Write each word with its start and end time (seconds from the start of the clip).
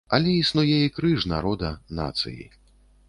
Але 0.17 0.31
існуе 0.35 0.77
і 0.85 0.89
крыж 0.95 1.27
народа, 1.33 1.69
нацыі. 2.01 2.43